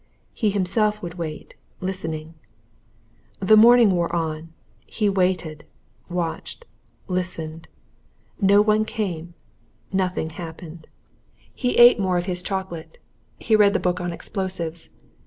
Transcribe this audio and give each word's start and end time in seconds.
He 0.33 0.49
himself 0.49 1.03
would 1.03 1.19
wait 1.19 1.53
listening. 1.79 2.33
The 3.39 3.55
morning 3.55 3.91
wore 3.91 4.11
on 4.15 4.51
he 4.87 5.07
waited, 5.09 5.63
watched, 6.09 6.65
listened. 7.07 7.67
None 8.41 8.83
came 8.83 9.35
nothing 9.93 10.31
had 10.31 10.43
happened. 10.43 10.87
He 11.53 11.77
ate 11.77 11.99
more 11.99 12.17
of 12.17 12.25
his 12.25 12.41
chocolate. 12.41 12.97
He 13.37 13.55
read 13.55 13.73
the 13.73 13.79
book 13.79 14.01
on 14.01 14.11
explosives. 14.11 14.89